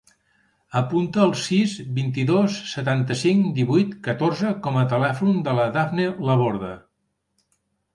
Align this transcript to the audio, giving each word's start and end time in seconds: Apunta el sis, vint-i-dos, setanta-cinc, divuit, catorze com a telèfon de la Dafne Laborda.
Apunta 0.79 1.21
el 1.25 1.33
sis, 1.41 1.75
vint-i-dos, 1.99 2.57
setanta-cinc, 2.73 3.53
divuit, 3.61 3.95
catorze 4.11 4.57
com 4.67 4.83
a 4.85 4.89
telèfon 4.99 5.43
de 5.51 5.59
la 5.63 5.71
Dafne 5.81 6.13
Laborda. 6.31 6.77